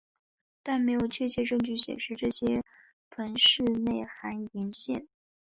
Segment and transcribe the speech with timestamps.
[0.63, 2.63] 但没有确切证据显示这些
[3.11, 5.07] 腔室内含盐腺。